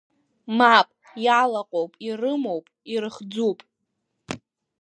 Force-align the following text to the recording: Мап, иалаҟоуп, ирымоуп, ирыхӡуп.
Мап, 0.57 0.87
иалаҟоуп, 1.25 1.91
ирымоуп, 2.07 2.65
ирыхӡуп. 2.93 3.59